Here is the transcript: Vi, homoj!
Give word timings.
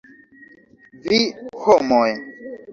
Vi, 1.05 1.21
homoj! 1.67 2.05